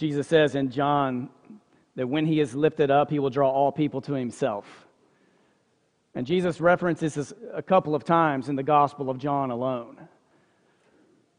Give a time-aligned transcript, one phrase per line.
[0.00, 1.28] Jesus says in John
[1.94, 4.86] that when he is lifted up, he will draw all people to himself.
[6.14, 9.98] And Jesus references this a couple of times in the Gospel of John alone,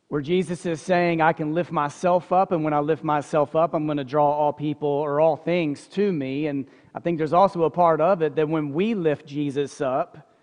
[0.09, 3.73] where Jesus is saying, I can lift myself up, and when I lift myself up,
[3.73, 6.45] I'm going to draw all people or all things to me.
[6.45, 10.35] And I think there's also a part of it that when we lift Jesus up,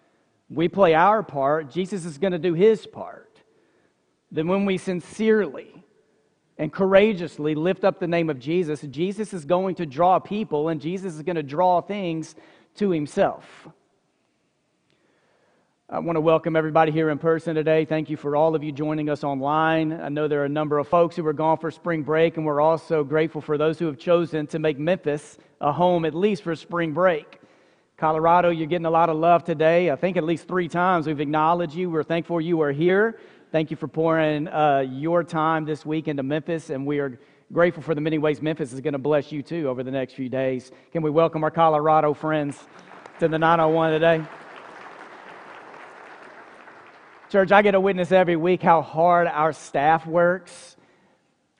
[0.50, 3.42] we play our part, Jesus is going to do his part.
[4.32, 5.72] Then when we sincerely
[6.58, 10.80] and courageously lift up the name of Jesus, Jesus is going to draw people and
[10.80, 12.34] Jesus is going to draw things
[12.76, 13.68] to himself.
[15.90, 17.86] I want to welcome everybody here in person today.
[17.86, 19.92] Thank you for all of you joining us online.
[19.92, 22.44] I know there are a number of folks who were gone for spring break, and
[22.44, 26.42] we're also grateful for those who have chosen to make Memphis a home at least
[26.42, 27.40] for spring break.
[27.96, 29.90] Colorado, you're getting a lot of love today.
[29.90, 31.88] I think at least three times we've acknowledged you.
[31.88, 33.18] We're thankful you are here.
[33.50, 37.18] Thank you for pouring uh, your time this week into Memphis, and we are
[37.50, 40.12] grateful for the many ways Memphis is going to bless you too over the next
[40.12, 40.70] few days.
[40.92, 42.62] Can we welcome our Colorado friends
[43.20, 44.22] to the 901 today?
[47.30, 50.76] Church, I get to witness every week how hard our staff works.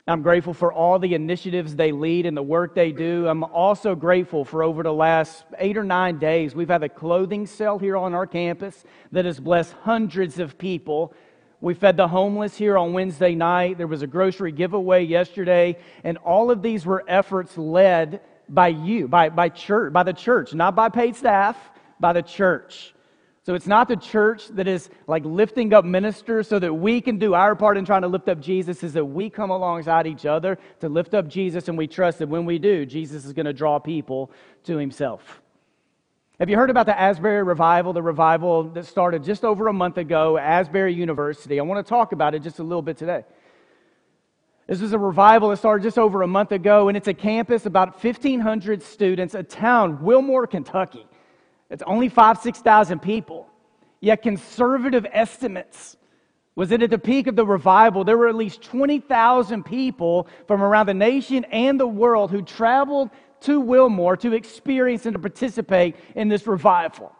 [0.07, 3.27] I'm grateful for all the initiatives they lead and the work they do.
[3.27, 7.47] I'm also grateful for over the last eight or nine days, we've had a clothing
[7.47, 11.15] sale here on our campus that has blessed hundreds of people.
[11.61, 13.79] We fed the homeless here on Wednesday night.
[13.79, 15.79] There was a grocery giveaway yesterday.
[16.05, 20.55] And all of these were efforts led by you, by, by church, by the church,
[20.55, 21.57] not by paid staff,
[21.99, 22.95] by the church.
[23.43, 27.19] So it's not the church that is like lifting up ministers so that we can
[27.19, 30.27] do our part in trying to lift up Jesus, is that we come alongside each
[30.27, 33.47] other to lift up Jesus, and we trust that when we do, Jesus is going
[33.47, 34.31] to draw people
[34.65, 35.41] to himself.
[36.39, 39.99] Have you heard about the Asbury Revival, the revival that started just over a month
[39.99, 41.59] ago, Asbury University?
[41.59, 43.25] I want to talk about it just a little bit today.
[44.69, 47.67] This was a revival that started just over a month ago, and it's a campus,
[47.67, 51.05] about 1,500 students, a town, Wilmore, Kentucky.
[51.71, 53.49] It's only five, 6,000 people.
[54.01, 55.97] Yet conservative estimates
[56.55, 60.63] was that at the peak of the revival, there were at least 20,000 people from
[60.63, 63.11] around the nation and the world who traveled
[63.43, 67.13] to Wilmore to experience and to participate in this revival.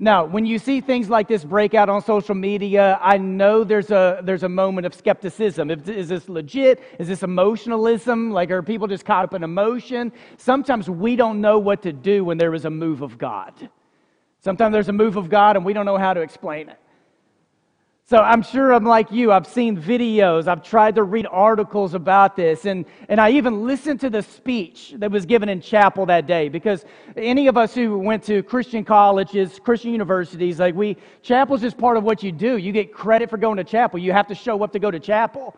[0.00, 3.90] Now, when you see things like this break out on social media, I know there's
[3.90, 5.70] a, there's a moment of skepticism.
[5.70, 6.80] Is this legit?
[7.00, 8.30] Is this emotionalism?
[8.30, 10.12] Like, are people just caught up in emotion?
[10.36, 13.68] Sometimes we don't know what to do when there is a move of God.
[14.40, 16.78] Sometimes there's a move of God and we don't know how to explain it.
[18.08, 19.32] So I'm sure I'm like you.
[19.32, 20.48] I've seen videos.
[20.48, 22.64] I've tried to read articles about this.
[22.64, 26.48] And, and I even listened to the speech that was given in chapel that day
[26.48, 26.86] because
[27.18, 31.98] any of us who went to Christian colleges, Christian universities, like we, chapel's just part
[31.98, 32.56] of what you do.
[32.56, 33.98] You get credit for going to chapel.
[33.98, 35.54] You have to show up to go to chapel.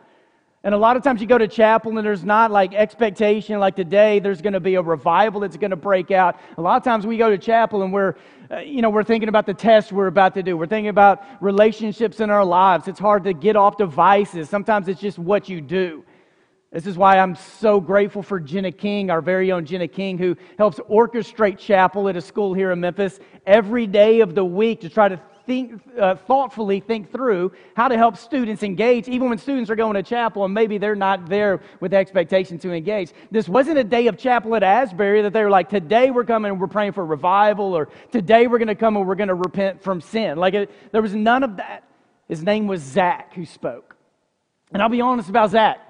[0.63, 3.77] And a lot of times you go to chapel and there's not like expectation, like
[3.77, 6.39] today there's going to be a revival that's going to break out.
[6.59, 8.17] A lot of times we go to chapel and we're,
[8.51, 10.59] uh, you know, we're thinking about the test we're about to do.
[10.59, 12.89] We're thinking about relationships in our lives.
[12.89, 14.51] It's hard to get off devices.
[14.51, 16.05] Sometimes it's just what you do.
[16.73, 20.37] This is why I'm so grateful for Jenna King, our very own Jenna King, who
[20.59, 24.91] helps orchestrate chapel at a school here in Memphis every day of the week to
[24.91, 29.69] try to think, uh, thoughtfully think through how to help students engage, even when students
[29.69, 33.11] are going to chapel and maybe they're not there with expectation to engage.
[33.33, 36.53] This wasn't a day of chapel at Asbury that they were like, today we're coming
[36.53, 39.35] and we're praying for revival, or today we're going to come and we're going to
[39.35, 40.39] repent from sin.
[40.39, 41.83] Like, it, there was none of that.
[42.29, 43.97] His name was Zach who spoke.
[44.73, 45.81] And I'll be honest about Zach.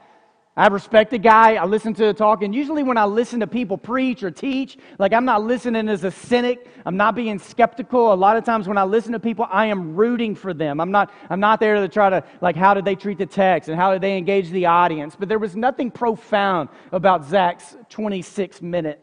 [0.61, 1.55] I respect the guy.
[1.55, 2.43] I listen to the talk.
[2.43, 6.05] And usually, when I listen to people preach or teach, like I'm not listening as
[6.05, 6.69] a cynic.
[6.85, 8.13] I'm not being skeptical.
[8.13, 10.79] A lot of times, when I listen to people, I am rooting for them.
[10.79, 13.71] I'm not, I'm not there to try to, like, how did they treat the text
[13.71, 15.17] and how did they engage the audience.
[15.19, 19.03] But there was nothing profound about Zach's 26 minute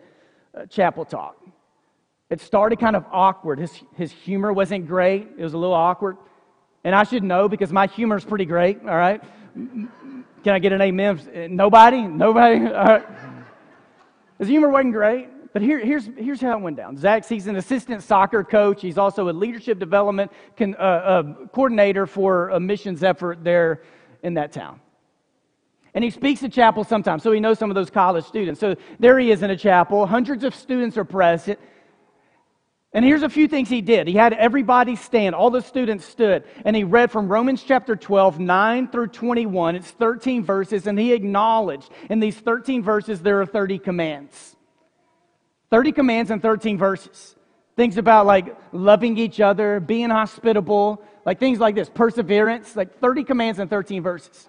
[0.54, 1.44] uh, chapel talk.
[2.30, 3.58] It started kind of awkward.
[3.58, 6.18] His, his humor wasn't great, it was a little awkward.
[6.84, 9.24] And I should know because my humor is pretty great, all right?
[10.44, 11.20] Can I get an amen?
[11.52, 12.02] Nobody?
[12.02, 12.66] Nobody?
[12.66, 13.06] All right.
[14.40, 15.30] His humor wasn't great.
[15.54, 16.98] But here, here's, here's how it went down.
[16.98, 18.82] Zach, he's an assistant soccer coach.
[18.82, 23.82] He's also a leadership development con, uh, uh, coordinator for a missions effort there
[24.22, 24.80] in that town.
[25.96, 28.60] And he speaks at chapel sometimes, so he knows some of those college students.
[28.60, 30.06] So there he is in a chapel.
[30.06, 31.58] Hundreds of students are present.
[32.94, 34.08] And here's a few things he did.
[34.08, 38.40] He had everybody stand, all the students stood, and he read from Romans chapter 12,
[38.40, 39.76] 9 through 21.
[39.76, 44.56] It's 13 verses, and he acknowledged in these 13 verses there are 30 commands.
[45.70, 47.36] 30 commands and 13 verses.
[47.76, 53.26] Things about like loving each other, being hospitable, like things like this, perseverance, like 30
[53.26, 54.48] commands and 13 verses.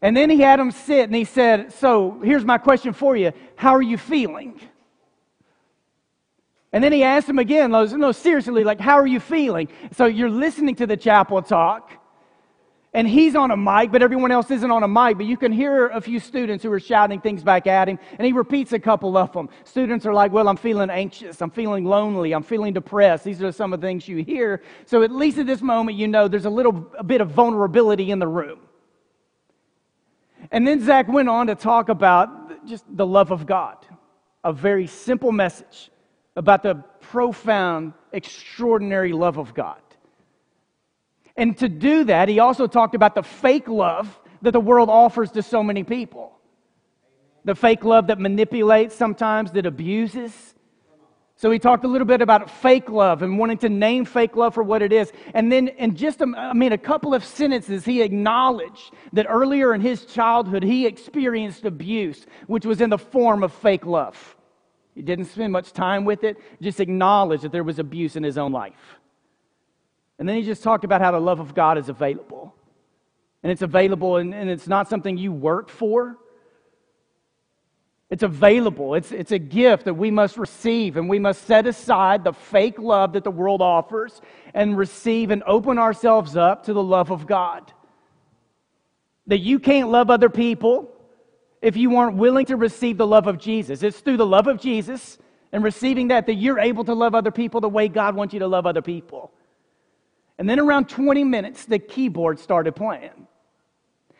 [0.00, 3.32] And then he had them sit and he said, So here's my question for you
[3.56, 4.60] How are you feeling?
[6.72, 9.68] And then he asked him again, no, seriously, like, how are you feeling?
[9.92, 11.92] So you're listening to the chapel talk,
[12.94, 15.18] and he's on a mic, but everyone else isn't on a mic.
[15.18, 18.26] But you can hear a few students who are shouting things back at him, and
[18.26, 19.50] he repeats a couple of them.
[19.64, 23.24] Students are like, Well, I'm feeling anxious, I'm feeling lonely, I'm feeling depressed.
[23.24, 24.62] These are some of the things you hear.
[24.86, 28.10] So at least at this moment, you know there's a little a bit of vulnerability
[28.10, 28.60] in the room.
[30.50, 33.76] And then Zach went on to talk about just the love of God,
[34.44, 35.90] a very simple message
[36.36, 39.80] about the profound, extraordinary love of God.
[41.36, 45.30] And to do that, he also talked about the fake love that the world offers
[45.32, 46.32] to so many people.
[47.44, 50.54] The fake love that manipulates sometimes, that abuses.
[51.36, 54.54] So he talked a little bit about fake love and wanting to name fake love
[54.54, 55.10] for what it is.
[55.34, 59.74] And then in just a, I mean a couple of sentences he acknowledged that earlier
[59.74, 64.36] in his childhood he experienced abuse which was in the form of fake love.
[64.94, 68.36] He didn't spend much time with it, just acknowledged that there was abuse in his
[68.36, 68.98] own life.
[70.18, 72.54] And then he just talked about how the love of God is available.
[73.42, 76.18] And it's available, and, and it's not something you work for.
[78.08, 78.94] It's available.
[78.94, 82.78] It's, it's a gift that we must receive, and we must set aside the fake
[82.78, 84.20] love that the world offers
[84.52, 87.72] and receive and open ourselves up to the love of God.
[89.28, 90.92] That you can't love other people
[91.62, 93.82] if you aren't willing to receive the love of Jesus.
[93.82, 95.16] It's through the love of Jesus
[95.52, 98.40] and receiving that that you're able to love other people the way God wants you
[98.40, 99.32] to love other people.
[100.38, 103.28] And then around 20 minutes, the keyboard started playing.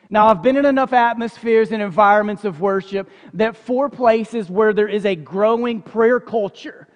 [0.08, 4.88] Now, I've been in enough atmospheres and environments of worship that for places where there
[4.88, 6.86] is a growing prayer culture,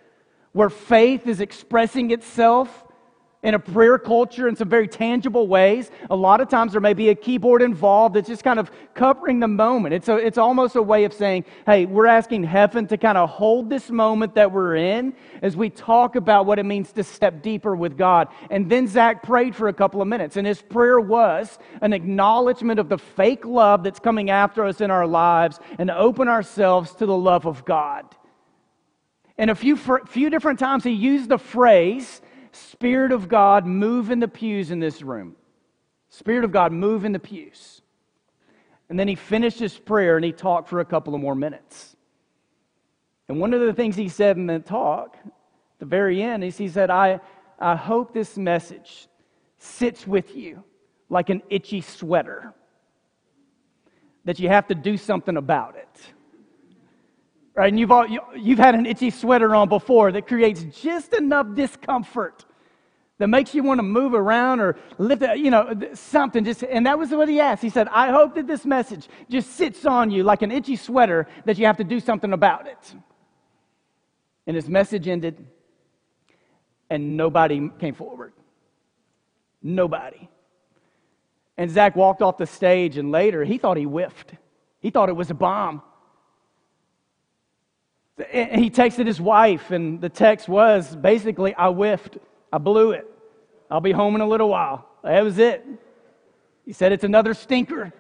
[0.53, 2.85] where faith is expressing itself
[3.43, 5.91] in a prayer culture in some very tangible ways.
[6.11, 9.41] A lot of times there may be a keyboard involved that's just kind of covering
[9.41, 9.95] the moment.
[9.95, 13.29] It's, a, it's almost a way of saying, hey, we're asking heaven to kind of
[13.29, 17.43] hold this moment that we're in as we talk about what it means to step
[17.43, 18.29] deeper with God.
[18.51, 22.81] And then Zach prayed for a couple of minutes, and his prayer was an acknowledgement
[22.81, 27.07] of the fake love that's coming after us in our lives and open ourselves to
[27.07, 28.07] the love of God.
[29.39, 32.23] And a few, few different times he used the phrase
[32.57, 35.37] Spirit of God, move in the pews in this room.
[36.09, 37.83] Spirit of God, move in the pews.
[38.89, 41.97] And then he finished his prayer and he talked for a couple of more minutes.
[43.29, 45.33] And one of the things he said in the talk, at
[45.79, 47.21] the very end, is he said, I,
[47.59, 49.09] I hope this message
[49.59, 50.63] sits with you
[51.09, 52.55] like an itchy sweater,
[54.25, 56.13] that you have to do something about it.
[57.57, 57.73] Right?
[57.73, 61.55] And you've, all, you, you've had an itchy sweater on before that creates just enough
[61.55, 62.45] discomfort
[63.19, 66.45] that makes you want to move around or lift, you know, something.
[66.45, 67.63] Just, and that was what he asked.
[67.63, 71.27] He said, I hope that this message just sits on you like an itchy sweater
[71.47, 72.95] that you have to do something about it.
[74.47, 75.47] And his message ended,
[76.91, 78.35] and nobody came forward.
[79.63, 80.29] Nobody.
[81.57, 84.35] And Zach walked off the stage, and later he thought he whiffed.
[84.81, 85.81] He thought it was a bomb.
[88.19, 92.19] He texted his wife, and the text was basically, I whiffed.
[92.53, 93.07] I blew it.
[93.71, 94.89] I'll be home in a little while.
[95.03, 95.65] That was it.
[96.65, 97.93] He said, It's another stinker.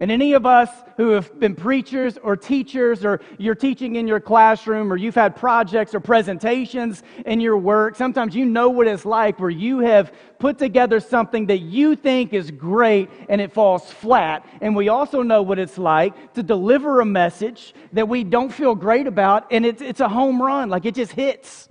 [0.00, 4.18] And any of us who have been preachers or teachers, or you're teaching in your
[4.18, 9.04] classroom, or you've had projects or presentations in your work, sometimes you know what it's
[9.04, 13.88] like where you have put together something that you think is great and it falls
[13.90, 14.44] flat.
[14.60, 18.74] And we also know what it's like to deliver a message that we don't feel
[18.74, 21.68] great about and it's, it's a home run, like it just hits.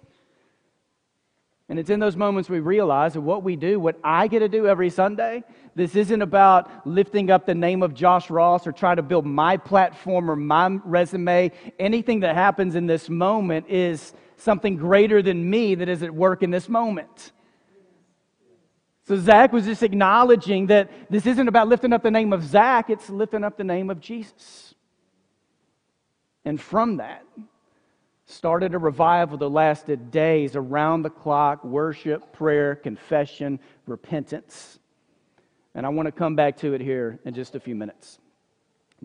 [1.73, 4.47] And it's in those moments we realize that what we do, what I get to
[4.47, 8.97] do every Sunday, this isn't about lifting up the name of Josh Ross or trying
[8.97, 11.51] to build my platform or my resume.
[11.79, 16.43] Anything that happens in this moment is something greater than me that is at work
[16.43, 17.31] in this moment.
[19.07, 22.91] So Zach was just acknowledging that this isn't about lifting up the name of Zach,
[22.91, 24.75] it's lifting up the name of Jesus.
[26.45, 27.25] And from that,
[28.25, 34.79] started a revival that lasted days around the clock worship, prayer, confession, repentance.
[35.75, 38.19] And I want to come back to it here in just a few minutes.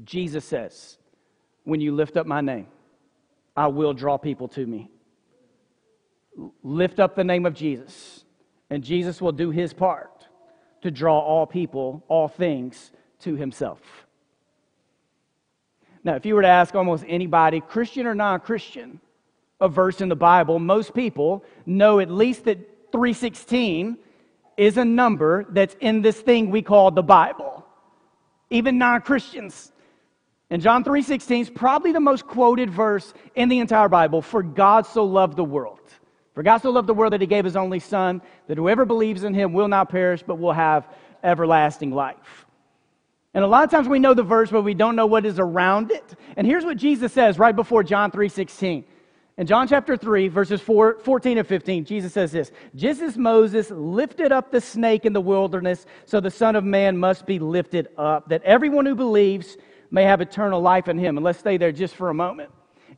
[0.04, 0.98] Jesus says,
[1.64, 2.68] When you lift up my name,
[3.56, 4.90] I will draw people to me.
[6.62, 8.25] Lift up the name of Jesus,
[8.70, 10.28] and Jesus will do his part
[10.82, 13.80] to draw all people, all things to himself.
[16.04, 19.00] Now, if you were to ask almost anybody, Christian or non Christian,
[19.60, 22.58] a verse in the Bible, most people know at least that
[22.92, 23.98] 316
[24.56, 27.64] is a number that's in this thing we call the Bible.
[28.50, 29.72] even non-Christians.
[30.50, 34.22] And John 3:16 is probably the most quoted verse in the entire Bible.
[34.22, 35.80] For God so loved the world.
[36.34, 39.24] For God so loved the world that he gave his only son, that whoever believes
[39.24, 40.88] in him will not perish, but will have
[41.22, 42.46] everlasting life.
[43.34, 45.38] And a lot of times we know the verse, but we don't know what is
[45.38, 46.14] around it.
[46.36, 48.84] And here's what Jesus says right before John 3:16.
[49.38, 53.71] In John chapter 3, verses 4, 14 and 15, Jesus says this Just as Moses
[53.71, 57.87] lifted up the snake in the wilderness, so the Son of Man must be lifted
[57.97, 59.57] up, that everyone who believes
[59.92, 61.16] may have eternal life in him.
[61.16, 62.50] And let's stay there just for a moment.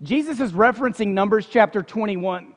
[0.02, 2.54] Jesus is referencing Numbers chapter 21.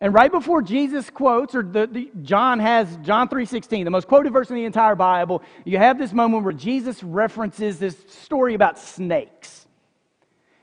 [0.00, 4.32] And right before Jesus quotes, or the, the, John has John 3.16, the most quoted
[4.32, 8.80] verse in the entire Bible, you have this moment where Jesus references this story about
[8.80, 9.61] snakes.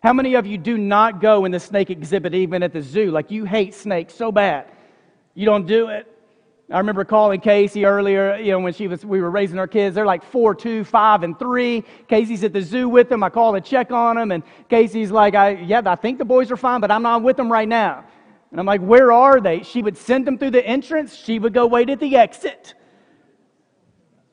[0.02, 3.12] How many of you do not go in the snake exhibit even at the zoo?
[3.12, 4.68] Like you hate snakes so bad.
[5.34, 6.08] You don't do it.
[6.72, 9.96] I remember calling Casey earlier, you know, when she was, we were raising our kids.
[9.96, 11.84] They're like four, two, five, and three.
[12.08, 13.24] Casey's at the zoo with them.
[13.24, 16.52] I call to check on them, and Casey's like, I, yeah, I think the boys
[16.52, 18.06] are fine, but I'm not with them right now.
[18.52, 19.64] And I'm like, where are they?
[19.64, 21.16] She would send them through the entrance.
[21.16, 22.76] She would go wait at the exit.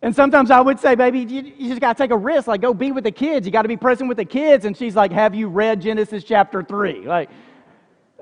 [0.02, 2.46] And sometimes I would say, baby, you, you just got to take a risk.
[2.46, 3.46] Like, go be with the kids.
[3.46, 4.64] You got to be present with the kids.
[4.64, 7.06] And she's like, have you read Genesis chapter 3?
[7.06, 7.30] Like,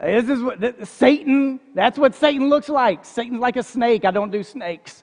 [0.00, 3.04] this is what Satan, that's what Satan looks like.
[3.04, 4.04] Satan's like a snake.
[4.04, 5.02] I don't do snakes.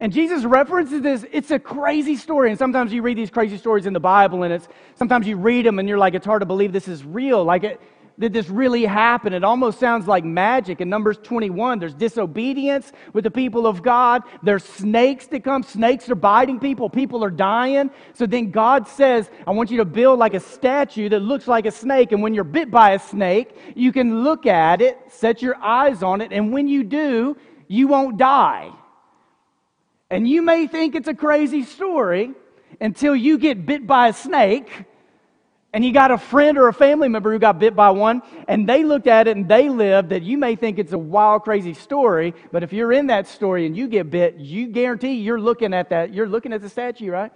[0.00, 1.24] And Jesus references this.
[1.32, 2.50] It's a crazy story.
[2.50, 5.66] And sometimes you read these crazy stories in the Bible, and it's sometimes you read
[5.66, 7.44] them and you're like, it's hard to believe this is real.
[7.44, 7.80] Like, it,
[8.18, 9.32] did this really happen?
[9.32, 10.80] It almost sounds like magic.
[10.80, 14.22] In Numbers 21, there's disobedience with the people of God.
[14.42, 15.64] There's snakes that come.
[15.64, 16.88] Snakes are biting people.
[16.88, 17.90] People are dying.
[18.12, 21.66] So then God says, I want you to build like a statue that looks like
[21.66, 22.12] a snake.
[22.12, 26.02] And when you're bit by a snake, you can look at it, set your eyes
[26.02, 28.70] on it, and when you do, you won't die.
[30.08, 32.32] And you may think it's a crazy story
[32.80, 34.84] until you get bit by a snake
[35.74, 38.68] and you got a friend or a family member who got bit by one, and
[38.68, 41.74] they looked at it and they lived, that you may think it's a wild, crazy
[41.74, 45.74] story, but if you're in that story and you get bit, you guarantee you're looking
[45.74, 47.32] at that, you're looking at the statue, right?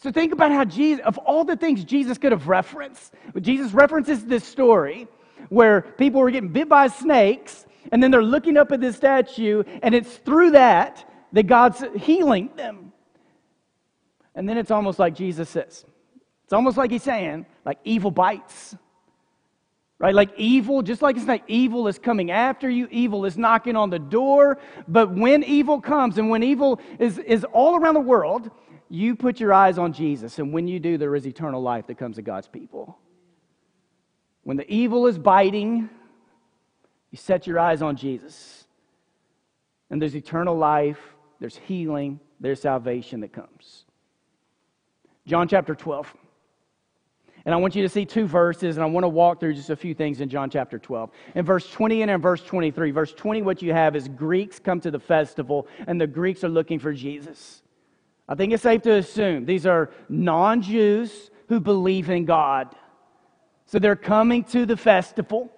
[0.00, 4.26] So think about how Jesus, of all the things Jesus could have referenced, Jesus references
[4.26, 5.08] this story
[5.48, 9.62] where people were getting bit by snakes, and then they're looking up at this statue,
[9.82, 12.92] and it's through that that God's healing them.
[14.34, 15.86] And then it's almost like Jesus says,
[16.48, 18.74] it's almost like he's saying, like, evil bites.
[19.98, 20.14] Right?
[20.14, 23.90] Like evil, just like it's like evil is coming after you, evil is knocking on
[23.90, 24.56] the door.
[24.86, 28.50] But when evil comes and when evil is, is all around the world,
[28.88, 30.38] you put your eyes on Jesus.
[30.38, 32.96] And when you do, there is eternal life that comes to God's people.
[34.42, 35.90] When the evil is biting,
[37.10, 38.66] you set your eyes on Jesus.
[39.90, 43.84] And there's eternal life, there's healing, there's salvation that comes.
[45.26, 46.14] John chapter 12.
[47.44, 49.70] And I want you to see two verses, and I want to walk through just
[49.70, 51.10] a few things in John chapter 12.
[51.34, 54.80] In verse 20 and in verse 23, verse 20, what you have is Greeks come
[54.80, 57.62] to the festival, and the Greeks are looking for Jesus.
[58.28, 62.74] I think it's safe to assume these are non Jews who believe in God.
[63.66, 65.50] So they're coming to the festival.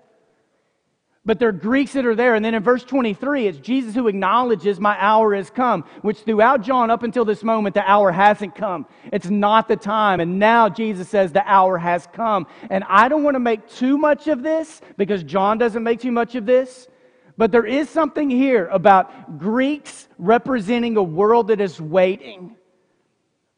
[1.26, 2.34] But there are Greeks that are there.
[2.34, 6.62] And then in verse 23, it's Jesus who acknowledges, My hour has come, which throughout
[6.62, 8.86] John, up until this moment, the hour hasn't come.
[9.12, 10.20] It's not the time.
[10.20, 12.46] And now Jesus says, The hour has come.
[12.70, 16.12] And I don't want to make too much of this because John doesn't make too
[16.12, 16.88] much of this.
[17.36, 22.56] But there is something here about Greeks representing a world that is waiting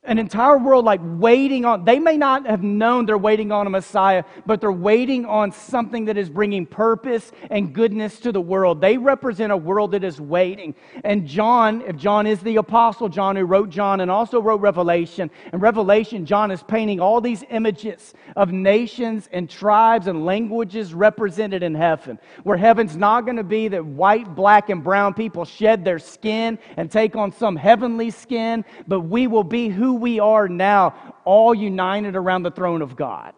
[0.05, 3.71] an entire world like waiting on they may not have known they're waiting on a
[3.71, 8.81] messiah but they're waiting on something that is bringing purpose and goodness to the world.
[8.81, 10.75] They represent a world that is waiting.
[11.05, 15.31] And john if john is the apostle john who wrote john and also wrote revelation
[15.53, 21.63] and revelation john is painting all these images of nations and tribes and languages represented
[21.63, 25.85] in heaven where heaven's not going to be that white black and brown people shed
[25.85, 30.49] their skin and take on some heavenly skin but we will be who we are
[30.49, 33.35] now, all united around the throne of God.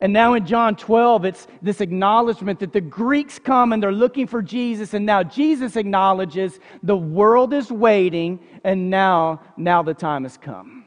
[0.00, 4.26] And now in John 12, it's this acknowledgement that the Greeks come and they're looking
[4.26, 10.24] for Jesus, and now Jesus acknowledges the world is waiting, and now, now the time
[10.24, 10.84] has come.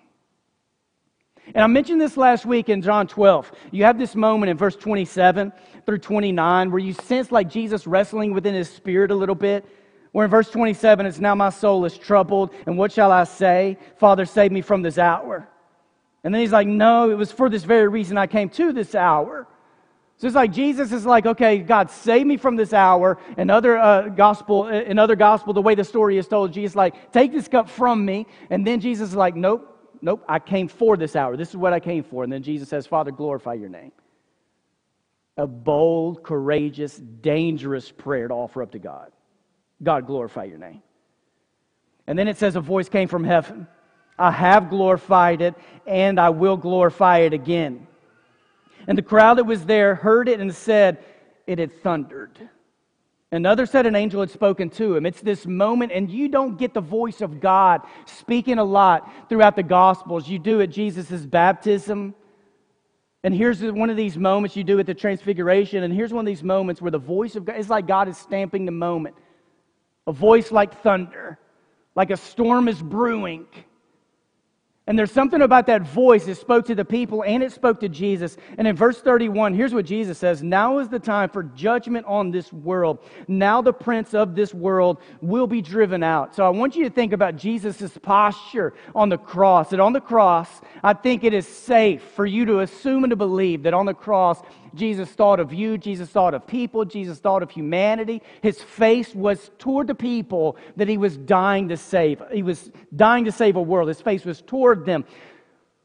[1.48, 3.52] And I mentioned this last week in John 12.
[3.72, 5.54] You have this moment in verse 27
[5.86, 9.66] through 29 where you sense like Jesus wrestling within his spirit a little bit.
[10.12, 13.78] Where in verse 27, it's now my soul is troubled, and what shall I say?
[13.98, 15.48] Father, save me from this hour.
[16.24, 18.96] And then he's like, No, it was for this very reason I came to this
[18.96, 19.48] hour.
[20.18, 23.20] So it's like Jesus is like, okay, God, save me from this hour.
[23.38, 27.12] And other uh, gospel, in other gospel, the way the story is told, Jesus like,
[27.12, 28.26] take this cup from me.
[28.50, 31.38] And then Jesus is like, nope, nope, I came for this hour.
[31.38, 32.24] This is what I came for.
[32.24, 33.92] And then Jesus says, Father, glorify your name.
[35.38, 39.12] A bold, courageous, dangerous prayer to offer up to God.
[39.82, 40.82] God, glorify your name.
[42.08, 43.68] And then it says, a voice came from heaven.
[44.18, 45.56] I have glorified it,
[45.86, 47.88] and I will glorify it again.
[48.88, 51.04] And the crowd that was there heard it and said,
[51.46, 52.50] It had thundered.
[53.30, 55.06] Another said an angel had spoken to him.
[55.06, 59.58] It's this moment, and you don't get the voice of God speaking a lot throughout
[59.58, 60.30] the Gospels.
[60.30, 62.16] You do at Jesus' baptism.
[63.24, 65.84] And here's one of these moments you do at the Transfiguration.
[65.84, 68.18] And here's one of these moments where the voice of God, it's like God is
[68.18, 69.16] stamping the moment.
[70.08, 71.38] A voice like thunder,
[71.96, 73.46] like a storm is brewing.
[74.88, 77.90] And there's something about that voice that spoke to the people and it spoke to
[77.90, 78.38] Jesus.
[78.58, 82.32] And in verse 31, here's what Jesus says Now is the time for judgment on
[82.32, 83.00] this world.
[83.28, 86.34] Now the prince of this world will be driven out.
[86.34, 89.72] So I want you to think about Jesus' posture on the cross.
[89.72, 90.48] That on the cross,
[90.82, 93.94] I think it is safe for you to assume and to believe that on the
[93.94, 94.42] cross,
[94.78, 98.22] Jesus thought of you, Jesus thought of people, Jesus thought of humanity.
[98.42, 102.22] His face was toward the people that he was dying to save.
[102.32, 103.88] He was dying to save a world.
[103.88, 105.04] His face was toward them.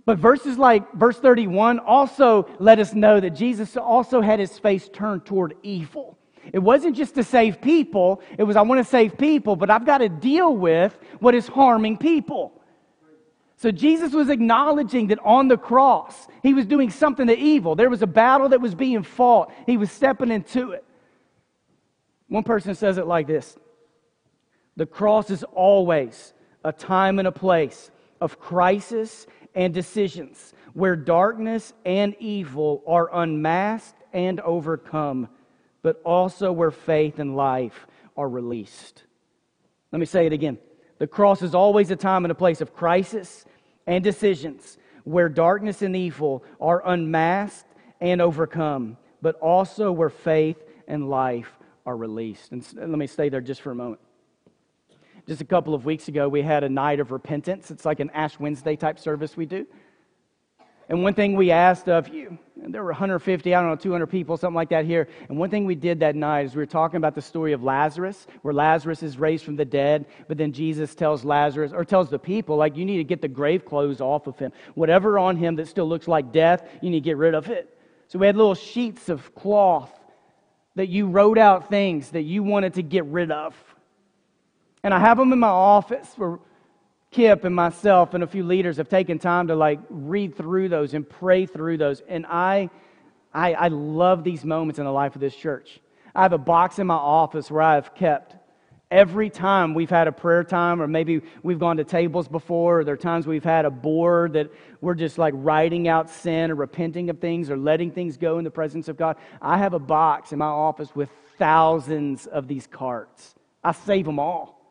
[0.05, 4.89] But verses like verse 31 also let us know that Jesus also had his face
[4.89, 6.19] turned toward evil.
[6.53, 9.87] It wasn't just to save people, it was, I want to save people, but I've
[9.87, 12.62] got to deal with what is harming people.
[13.63, 17.77] So Jesus was acknowledging that on the cross, he was doing something to evil.
[17.77, 20.85] There was a battle that was being fought, he was stepping into it.
[22.27, 23.57] One person says it like this
[24.75, 31.73] The cross is always a time and a place of crisis and decisions where darkness
[31.85, 35.29] and evil are unmasked and overcome,
[35.83, 39.05] but also where faith and life are released.
[39.93, 40.59] Let me say it again.
[41.03, 43.45] The cross is always a time and a place of crisis
[43.89, 47.67] and decisions where darkness and evil are unmasked
[48.01, 52.53] and overcome, but also where faith and life are released.
[52.53, 54.01] And let me stay there just for a moment.
[55.27, 57.73] Just a couple of weeks ago, we had a night of repentance.
[57.73, 59.67] It's like an Ash Wednesday type service we do.
[60.89, 64.07] And one thing we asked of you, and there were 150, I don't know, 200
[64.07, 65.09] people, something like that here.
[65.29, 67.63] And one thing we did that night is we were talking about the story of
[67.65, 72.09] Lazarus, where Lazarus is raised from the dead, but then Jesus tells Lazarus, or tells
[72.09, 74.53] the people, like, you need to get the grave clothes off of him.
[74.75, 77.77] Whatever on him that still looks like death, you need to get rid of it.
[78.07, 79.91] So we had little sheets of cloth
[80.77, 83.57] that you wrote out things that you wanted to get rid of.
[84.85, 86.41] And I have them in my office for
[87.13, 90.95] Kip and myself and a few leaders have taken time to like read through those
[90.95, 92.03] and pray through those.
[92.09, 92.71] And I,
[93.33, 95.79] I, I love these moments in the life of this church.
[96.15, 98.37] I have a box in my office where I have kept
[98.91, 102.85] every time we've had a prayer time, or maybe we've gone to tables before, or
[102.85, 106.55] there are times we've had a board that we're just like writing out sin or
[106.55, 109.17] repenting of things or letting things go in the presence of God.
[109.41, 113.35] I have a box in my office with thousands of these cards.
[113.63, 114.62] I save them all.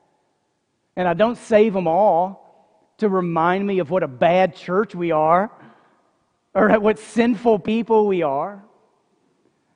[0.95, 2.41] And I don't save them all
[2.97, 5.51] to remind me of what a bad church we are
[6.53, 8.63] or what sinful people we are.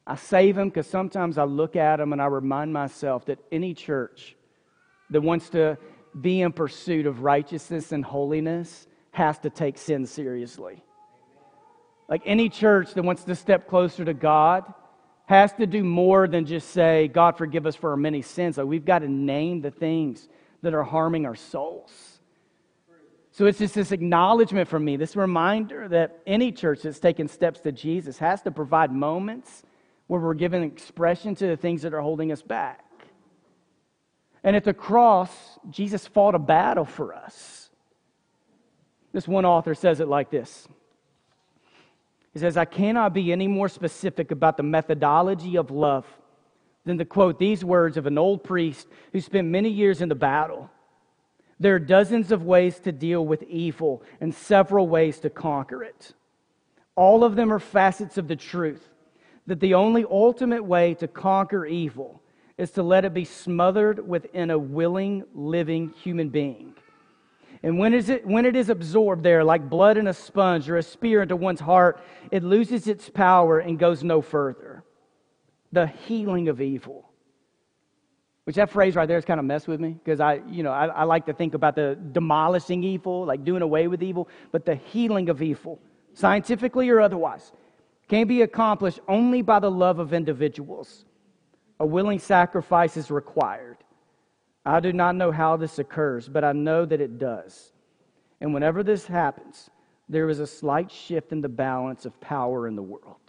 [0.08, 3.74] I save them because sometimes I look at them and I remind myself that any
[3.74, 4.36] church
[5.10, 5.78] that wants to
[6.20, 10.84] be in pursuit of righteousness and holiness has to take sin seriously.
[12.08, 14.72] Like any church that wants to step closer to God
[15.26, 18.58] has to do more than just say, God, forgive us for our many sins.
[18.58, 20.30] Like we've got to name the things
[20.62, 22.20] that are harming our souls.
[23.32, 27.60] So it's just this acknowledgement from me, this reminder that any church that's taken steps
[27.62, 29.64] to Jesus has to provide moments
[30.08, 32.86] where we're giving expression to the things that are holding us back.
[34.42, 35.32] And at the cross,
[35.70, 37.70] Jesus fought a battle for us.
[39.12, 40.68] This one author says it like this
[42.32, 46.06] He says, I cannot be any more specific about the methodology of love
[46.86, 50.16] than to quote these words of an old priest who spent many years in the
[50.16, 50.70] battle.
[51.60, 56.14] There are dozens of ways to deal with evil and several ways to conquer it.
[56.96, 58.88] All of them are facets of the truth
[59.48, 62.22] that the only ultimate way to conquer evil
[62.58, 66.74] is to let it be smothered within a willing, living human being.
[67.64, 70.78] And when, is it, when it is absorbed there, like blood in a sponge or
[70.78, 72.00] a spear into one's heart,
[72.32, 74.75] it loses its power and goes no further
[75.72, 77.10] the healing of evil.
[78.46, 80.72] Which that phrase right there is kind of messed with me because I, you know,
[80.72, 84.66] I, I like to think about the demolishing evil, like doing away with evil, but
[84.66, 85.80] the healing of evil,
[86.14, 87.52] scientifically or otherwise.
[88.08, 91.06] can be accomplished only by the love of individuals.
[91.80, 93.78] A willing sacrifice is required.
[94.64, 97.72] I do not know how this occurs, but I know that it does.
[98.42, 99.70] And whenever this happens,
[100.08, 103.25] there is a slight shift in the balance of power in the world.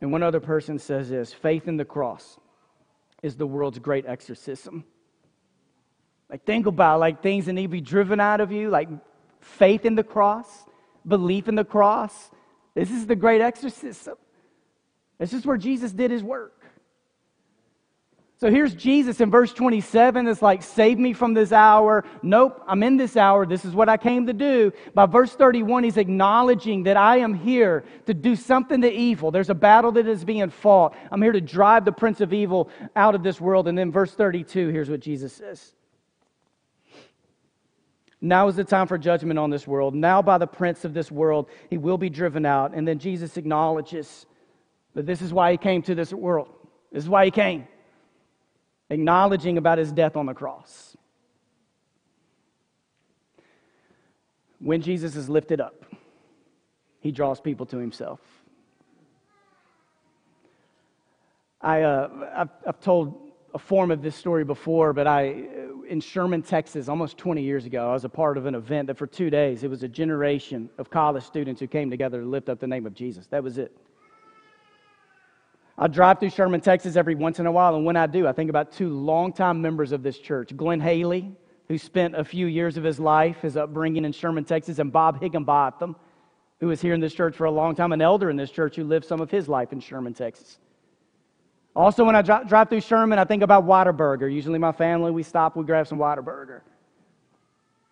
[0.00, 2.38] And one other person says this faith in the cross
[3.22, 4.84] is the world's great exorcism.
[6.28, 8.88] Like, think about like things that need to be driven out of you, like
[9.40, 10.66] faith in the cross,
[11.06, 12.30] belief in the cross.
[12.74, 14.16] This is the great exorcism.
[15.18, 16.55] This is where Jesus did his work.
[18.38, 20.28] So here's Jesus in verse 27.
[20.28, 22.04] It's like, save me from this hour.
[22.22, 23.46] Nope, I'm in this hour.
[23.46, 24.72] This is what I came to do.
[24.92, 29.30] By verse 31, he's acknowledging that I am here to do something to evil.
[29.30, 30.94] There's a battle that is being fought.
[31.10, 33.68] I'm here to drive the prince of evil out of this world.
[33.68, 35.72] And then verse 32, here's what Jesus says.
[38.20, 39.94] Now is the time for judgment on this world.
[39.94, 42.74] Now, by the prince of this world, he will be driven out.
[42.74, 44.26] And then Jesus acknowledges
[44.92, 46.48] that this is why he came to this world.
[46.92, 47.66] This is why he came
[48.90, 50.96] acknowledging about his death on the cross.
[54.58, 55.84] When Jesus is lifted up,
[57.00, 58.20] he draws people to himself.
[61.60, 65.44] I, uh, I've, I've, told a form of this story before, but I,
[65.88, 68.98] in Sherman, Texas, almost 20 years ago, I was a part of an event that
[68.98, 72.48] for two days, it was a generation of college students who came together to lift
[72.48, 73.26] up the name of Jesus.
[73.28, 73.76] That was it.
[75.78, 78.32] I drive through Sherman, Texas every once in a while, and when I do, I
[78.32, 81.30] think about two longtime members of this church Glenn Haley,
[81.68, 85.20] who spent a few years of his life, his upbringing in Sherman, Texas, and Bob
[85.20, 85.96] Higginbotham,
[86.60, 88.76] who was here in this church for a long time, an elder in this church
[88.76, 90.58] who lived some of his life in Sherman, Texas.
[91.74, 94.32] Also, when I drive through Sherman, I think about Whataburger.
[94.32, 96.62] Usually, my family, we stop, we grab some Whataburger.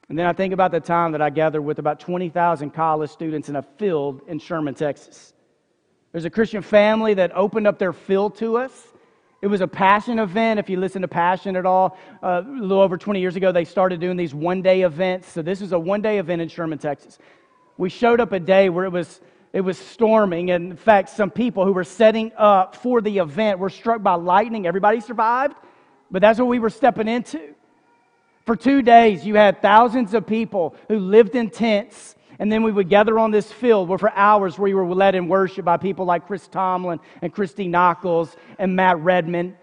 [0.08, 3.50] And then I think about the time that I gathered with about 20,000 college students
[3.50, 5.33] in a field in Sherman, Texas.
[6.14, 8.70] There's a Christian family that opened up their field to us.
[9.42, 10.60] It was a passion event.
[10.60, 13.64] If you listen to Passion at all, uh, a little over 20 years ago, they
[13.64, 15.28] started doing these one day events.
[15.28, 17.18] So this is a one day event in Sherman, Texas.
[17.78, 19.20] We showed up a day where it was,
[19.52, 20.52] it was storming.
[20.52, 24.14] And in fact, some people who were setting up for the event were struck by
[24.14, 24.68] lightning.
[24.68, 25.56] Everybody survived,
[26.12, 27.56] but that's what we were stepping into.
[28.46, 32.72] For two days, you had thousands of people who lived in tents and then we
[32.72, 36.04] would gather on this field where for hours we were led in worship by people
[36.04, 39.56] like Chris Tomlin and Christy Nockels and Matt Redman.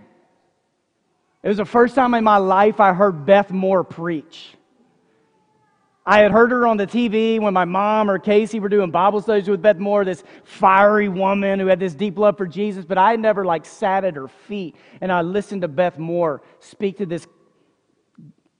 [1.43, 4.55] It was the first time in my life I heard Beth Moore preach.
[6.05, 9.21] I had heard her on the TV when my mom or Casey were doing Bible
[9.21, 12.97] studies with Beth Moore, this fiery woman who had this deep love for Jesus, but
[12.97, 16.97] I had never like sat at her feet and I listened to Beth Moore speak
[16.97, 17.27] to this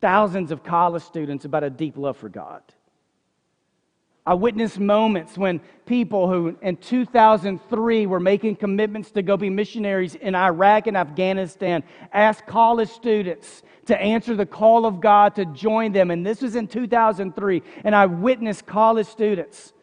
[0.02, 2.62] thousands of college students about a deep love for God.
[4.25, 10.13] I witnessed moments when people who in 2003 were making commitments to go be missionaries
[10.13, 15.91] in Iraq and Afghanistan asked college students to answer the call of God to join
[15.91, 16.12] them.
[16.12, 17.63] And this was in 2003.
[17.84, 19.73] And I witnessed college students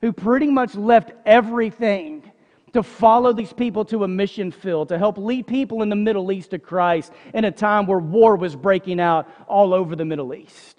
[0.00, 2.30] who pretty much left everything
[2.72, 6.32] to follow these people to a mission field, to help lead people in the Middle
[6.32, 10.34] East to Christ in a time where war was breaking out all over the Middle
[10.34, 10.73] East.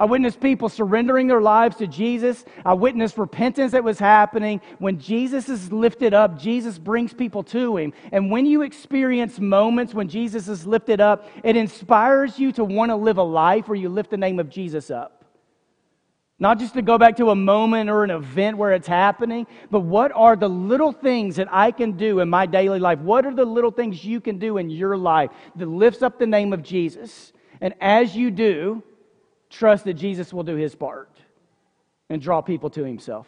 [0.00, 2.46] I witnessed people surrendering their lives to Jesus.
[2.64, 4.62] I witnessed repentance that was happening.
[4.78, 7.92] When Jesus is lifted up, Jesus brings people to him.
[8.10, 12.88] And when you experience moments when Jesus is lifted up, it inspires you to want
[12.88, 15.22] to live a life where you lift the name of Jesus up.
[16.38, 19.80] Not just to go back to a moment or an event where it's happening, but
[19.80, 23.00] what are the little things that I can do in my daily life?
[23.00, 26.26] What are the little things you can do in your life that lifts up the
[26.26, 27.34] name of Jesus?
[27.60, 28.82] And as you do,
[29.50, 31.10] trust that Jesus will do his part
[32.08, 33.26] and draw people to himself.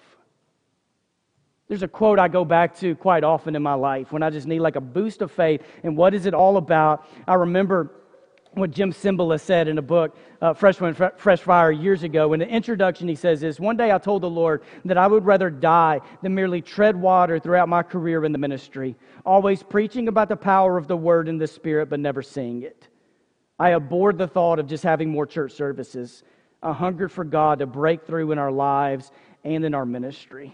[1.69, 4.47] There's a quote I go back to quite often in my life when I just
[4.47, 5.63] need like a boost of faith.
[5.83, 7.07] And what is it all about?
[7.27, 7.91] I remember
[8.55, 10.77] what Jim Cymbala said in a book, uh, Fresh
[11.17, 12.35] Fresh Fire, years ago.
[12.35, 15.25] In the introduction, he says this One day I told the Lord that I would
[15.25, 20.29] rather die than merely tread water throughout my career in the ministry, always preaching about
[20.29, 22.89] the power of the word and the spirit, but never seeing it.
[23.63, 26.25] I abhorred the thought of just having more church services.
[26.65, 29.13] A hunger for God to break through in our lives
[29.45, 30.53] and in our ministry.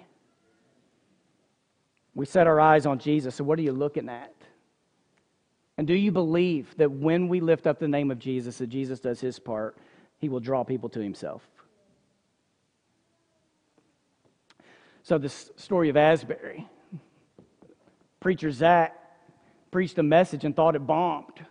[2.14, 3.36] We set our eyes on Jesus.
[3.36, 4.34] So, what are you looking at?
[5.78, 9.00] And do you believe that when we lift up the name of Jesus, that Jesus
[9.00, 9.78] does his part,
[10.18, 11.40] he will draw people to himself?
[15.02, 16.68] So, this story of Asbury,
[18.20, 18.94] preacher Zach
[19.70, 21.46] preached a message and thought it bombed.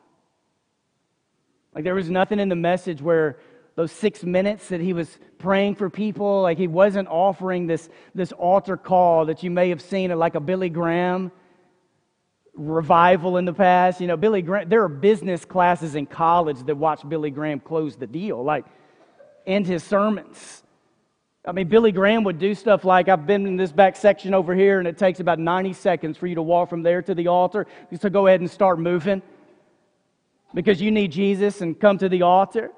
[1.77, 3.37] Like there was nothing in the message where
[3.75, 6.41] those six minutes that he was praying for people.
[6.41, 10.33] Like he wasn't offering this, this altar call that you may have seen at like
[10.33, 11.31] a Billy Graham
[12.55, 14.01] revival in the past.
[14.01, 17.95] You know, Billy Graham, there are business classes in college that watch Billy Graham close
[17.95, 18.65] the deal, like
[19.45, 20.63] end his sermons.
[21.45, 24.55] I mean, Billy Graham would do stuff like I've been in this back section over
[24.55, 27.27] here, and it takes about 90 seconds for you to walk from there to the
[27.27, 27.67] altar.
[27.99, 29.21] So go ahead and start moving
[30.53, 32.71] because you need Jesus and come to the altar.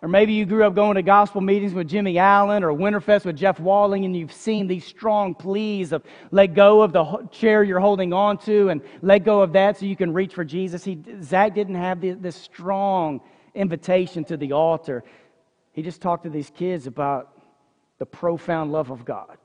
[0.00, 3.36] Or maybe you grew up going to gospel meetings with Jimmy Allen or Winterfest with
[3.36, 7.80] Jeff Walling, and you've seen these strong pleas of let go of the chair you're
[7.80, 10.84] holding on to and let go of that so you can reach for Jesus.
[10.84, 13.20] He, Zach didn't have this strong
[13.56, 15.02] invitation to the altar.
[15.72, 17.32] He just talked to these kids about
[17.98, 19.36] the profound love of God.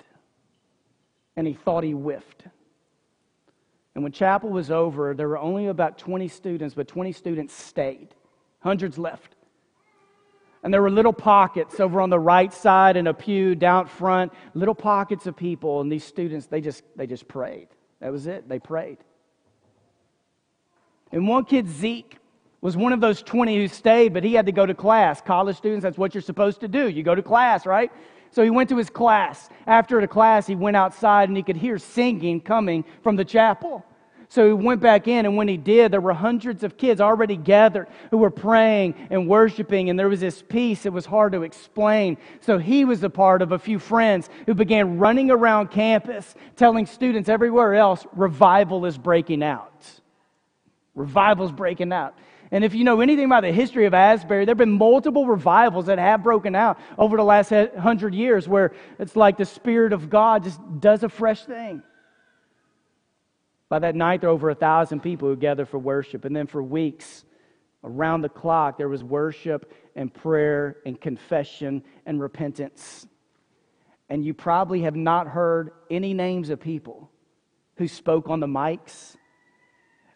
[1.36, 2.43] And he thought he whiffed.
[3.95, 8.10] And when chapel was over, there were only about 20 students, but 20 students stayed.
[8.60, 9.36] Hundreds left.
[10.63, 14.32] And there were little pockets over on the right side in a pew down front,
[14.53, 15.82] little pockets of people.
[15.82, 17.67] And these students, they just, they just prayed.
[17.99, 18.47] That was it.
[18.47, 18.97] They prayed.
[21.12, 22.17] And one kid, Zeke,
[22.62, 25.21] was one of those 20 who stayed, but he had to go to class.
[25.21, 26.88] College students, that's what you're supposed to do.
[26.88, 27.91] You go to class, right?
[28.34, 29.48] So he went to his class.
[29.67, 33.86] After the class, he went outside and he could hear singing coming from the chapel.
[34.28, 37.38] So he went back in, and when he did, there were hundreds of kids already
[37.38, 41.43] gathered who were praying and worshiping, and there was this peace that was hard to
[41.43, 42.17] explain.
[42.39, 46.88] So he was a part of a few friends who began running around campus telling
[46.88, 49.86] students everywhere else revival is breaking out.
[50.96, 52.17] Revival's breaking out.
[52.54, 55.88] And if you know anything about the history of Asbury, there have been multiple revivals
[55.88, 60.08] that have broken out over the last hundred years where it's like the Spirit of
[60.08, 61.82] God just does a fresh thing.
[63.70, 66.26] By that night, there were over a thousand people who gathered for worship.
[66.26, 67.26] And then for weeks,
[67.84, 73.08] around the clock, there was worship and prayer and confession and repentance.
[74.10, 77.10] And you probably have not heard any names of people
[77.78, 79.16] who spoke on the mics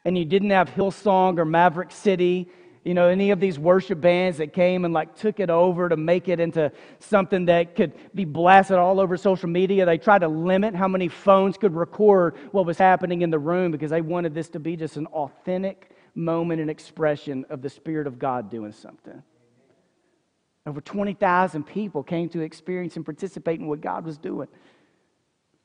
[0.07, 2.47] and you didn't have Hillsong or Maverick City,
[2.85, 5.97] you know, any of these worship bands that came and like took it over to
[5.97, 9.85] make it into something that could be blasted all over social media.
[9.85, 13.69] They tried to limit how many phones could record what was happening in the room
[13.69, 18.07] because they wanted this to be just an authentic moment and expression of the Spirit
[18.07, 19.21] of God doing something.
[20.65, 24.47] Over 20,000 people came to experience and participate in what God was doing.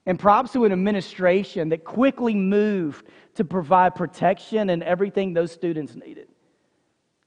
[0.05, 5.95] And props to an administration that quickly moved to provide protection and everything those students
[5.95, 6.29] needed.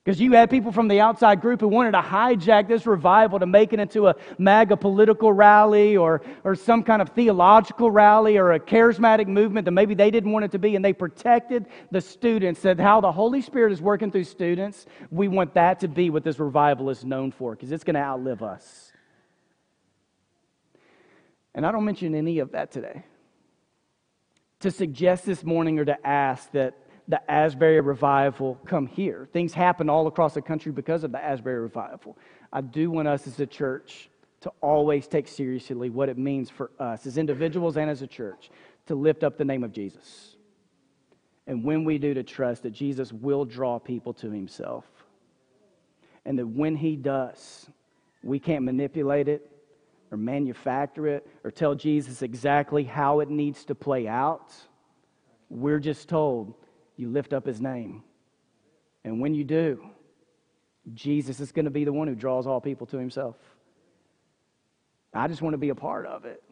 [0.05, 3.47] Because you had people from the outside group who wanted to hijack this revival to
[3.47, 8.51] make it into a MAGA political rally or, or some kind of theological rally or
[8.51, 10.75] a charismatic movement that maybe they didn't want it to be.
[10.75, 14.85] And they protected the students, said how the Holy Spirit is working through students.
[15.09, 18.01] We want that to be what this revival is known for because it's going to
[18.01, 18.91] outlive us.
[21.55, 23.03] And I don't mention any of that today.
[24.59, 29.27] To suggest this morning or to ask that the Asbury revival come here.
[29.31, 32.17] Things happen all across the country because of the Asbury revival.
[32.51, 34.09] I do want us as a church
[34.41, 38.49] to always take seriously what it means for us as individuals and as a church
[38.87, 40.35] to lift up the name of Jesus.
[41.47, 44.85] And when we do, to trust that Jesus will draw people to himself.
[46.25, 47.69] And that when he does,
[48.23, 49.54] we can't manipulate it,
[50.11, 54.53] or manufacture it or tell Jesus exactly how it needs to play out.
[55.49, 56.53] We're just told
[56.97, 58.03] you lift up his name.
[59.03, 59.89] And when you do,
[60.93, 63.35] Jesus is going to be the one who draws all people to himself.
[65.13, 66.43] I just want to be a part of it.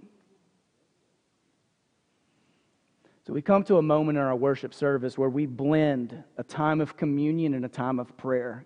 [3.25, 6.81] So we come to a moment in our worship service where we blend a time
[6.81, 8.65] of communion and a time of prayer.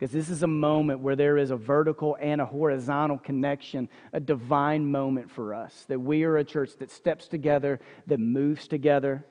[0.00, 4.20] Because this is a moment where there is a vertical and a horizontal connection, a
[4.20, 5.84] divine moment for us.
[5.88, 9.26] That we are a church that steps together, that moves together.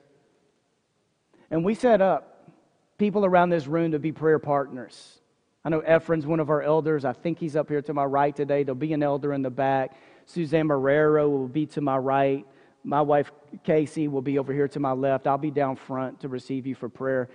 [1.50, 2.52] And we set up
[2.98, 5.18] people around this room to be prayer partners.
[5.64, 7.04] I know Efren's one of our elders.
[7.04, 8.62] I think he's up here to my right today.
[8.62, 9.96] There'll be an elder in the back.
[10.24, 12.46] Suzanne Marrero will be to my right.
[12.84, 13.32] My wife,
[13.64, 15.26] Casey, will be over here to my left.
[15.26, 17.28] I'll be down front to receive you for prayer.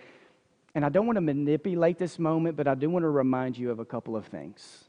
[0.76, 3.72] And I don't want to manipulate this moment, but I do want to remind you
[3.72, 4.84] of a couple of things.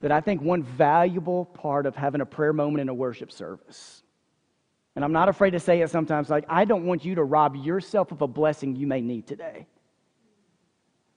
[0.00, 4.02] That I think one valuable part of having a prayer moment in a worship service,
[4.96, 7.54] and I'm not afraid to say it sometimes, like, I don't want you to rob
[7.54, 9.66] yourself of a blessing you may need today.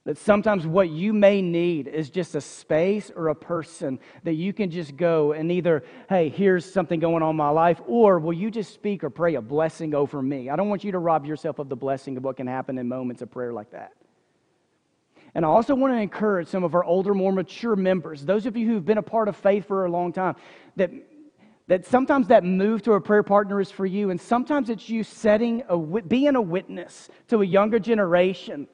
[0.03, 4.51] That sometimes what you may need is just a space or a person that you
[4.51, 8.33] can just go and either, hey, here's something going on in my life, or will
[8.33, 10.49] you just speak or pray a blessing over me?
[10.49, 12.87] I don't want you to rob yourself of the blessing of what can happen in
[12.87, 13.91] moments of prayer like that.
[15.35, 18.57] And I also want to encourage some of our older, more mature members, those of
[18.57, 20.35] you who've been a part of faith for a long time,
[20.77, 20.89] that,
[21.67, 25.03] that sometimes that move to a prayer partner is for you, and sometimes it's you
[25.03, 28.67] setting a, being a witness to a younger generation.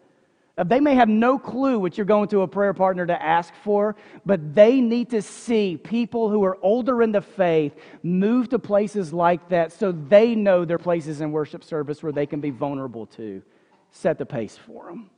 [0.57, 3.53] Uh, they may have no clue what you're going to a prayer partner to ask
[3.63, 8.57] for, but they need to see people who are older in the faith move to
[8.57, 12.49] places like that so they know their places in worship service where they can be
[12.49, 13.43] vulnerable to.
[13.91, 15.11] Set the pace for them.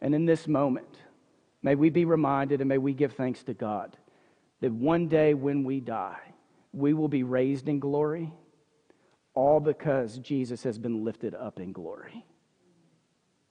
[0.00, 0.98] And in this moment,
[1.62, 3.96] may we be reminded and may we give thanks to God
[4.60, 6.20] that one day when we die,
[6.72, 8.32] we will be raised in glory,
[9.34, 12.24] all because Jesus has been lifted up in glory.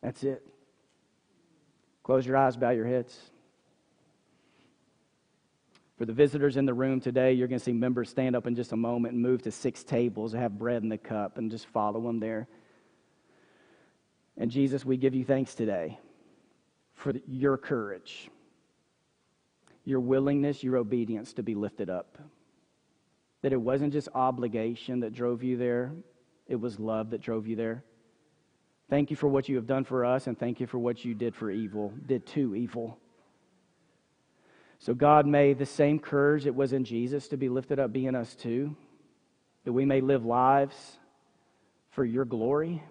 [0.01, 0.45] That's it.
[2.10, 3.15] Close your eyes, bow your heads.
[6.00, 8.56] For the visitors in the room today, you're going to see members stand up in
[8.56, 11.67] just a moment and move to six tables, have bread in the cup, and just
[11.67, 12.48] follow them there.
[14.38, 16.00] And Jesus, we give you thanks today
[16.95, 18.32] for your courage,
[19.86, 22.17] your willingness, your obedience to be lifted up.
[23.43, 25.91] That it wasn't just obligation that drove you there,
[26.48, 27.84] it was love that drove you there.
[28.89, 31.13] Thank you for what you have done for us, and thank you for what you
[31.13, 32.97] did for evil, did to evil.
[34.80, 38.08] So, God, may the same courage that was in Jesus to be lifted up be
[38.08, 38.75] in us too,
[39.65, 40.97] that we may live lives
[41.91, 42.82] for your glory.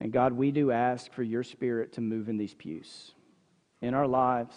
[0.00, 3.12] And God, we do ask for your spirit to move in these pews,
[3.80, 4.54] in our lives,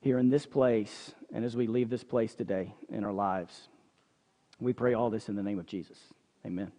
[0.00, 3.68] here in this place, and as we leave this place today in our lives.
[4.60, 5.98] We pray all this in the name of Jesus.
[6.46, 6.72] Amen.